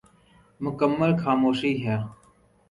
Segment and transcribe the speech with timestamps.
[0.63, 1.97] مکمل خاموشی ہے۔